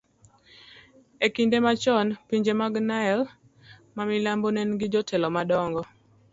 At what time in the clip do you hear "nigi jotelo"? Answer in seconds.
4.65-5.27